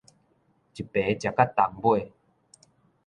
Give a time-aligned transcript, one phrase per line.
[0.03, 0.15] 一耙食到
[1.69, 2.11] 冬尾